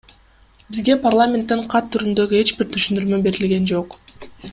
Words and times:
Бизге 0.69 0.95
парламенттен 1.03 1.61
кат 1.73 1.91
түрүндөгү 1.95 2.39
эч 2.41 2.53
бир 2.61 2.71
түшүндүрмө 2.77 3.21
берилген 3.29 3.69
жок. 3.75 3.99